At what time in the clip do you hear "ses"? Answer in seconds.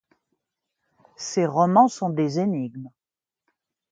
1.15-1.45